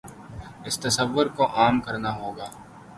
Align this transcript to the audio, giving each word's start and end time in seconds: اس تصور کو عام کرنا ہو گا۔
اس 0.65 0.79
تصور 0.79 1.25
کو 1.25 1.43
عام 1.57 1.79
کرنا 1.81 2.11
ہو 2.15 2.37
گا۔ 2.37 2.47